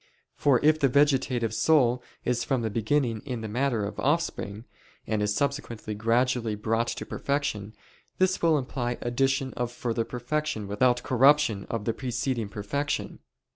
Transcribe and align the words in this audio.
For 0.35 0.59
if 0.65 0.79
the 0.79 0.87
vegetative 0.87 1.53
soul 1.53 2.01
is 2.25 2.43
from 2.43 2.63
the 2.63 2.71
beginning 2.71 3.21
in 3.23 3.41
the 3.41 3.47
matter 3.47 3.85
of 3.85 3.99
offspring, 3.99 4.65
and 5.05 5.21
is 5.21 5.35
subsequently 5.35 5.93
gradually 5.93 6.55
brought 6.55 6.87
to 6.87 7.05
perfection; 7.05 7.75
this 8.17 8.41
will 8.41 8.57
imply 8.57 8.97
addition 9.01 9.53
of 9.53 9.71
further 9.71 10.03
perfection 10.03 10.67
without 10.67 11.03
corruption 11.03 11.67
of 11.69 11.85
the 11.85 11.93
preceding 11.93 12.49
perfection. 12.49 13.19